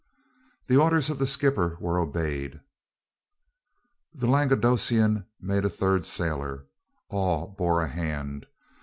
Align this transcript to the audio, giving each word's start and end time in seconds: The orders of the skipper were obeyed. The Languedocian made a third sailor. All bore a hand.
The 0.65 0.77
orders 0.77 1.11
of 1.11 1.19
the 1.19 1.27
skipper 1.27 1.77
were 1.79 1.99
obeyed. 1.99 2.59
The 4.15 4.25
Languedocian 4.25 5.27
made 5.39 5.63
a 5.63 5.69
third 5.69 6.07
sailor. 6.07 6.65
All 7.09 7.53
bore 7.55 7.83
a 7.83 7.87
hand. 7.87 8.47